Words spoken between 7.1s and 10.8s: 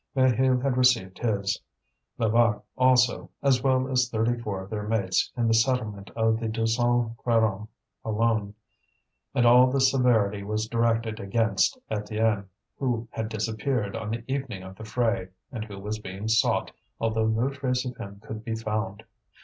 Quarante alone. And all the severity was